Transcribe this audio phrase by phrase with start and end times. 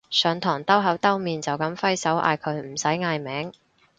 [0.09, 3.53] 上堂兜口兜面就噉揮手嗌佢唔使嗌名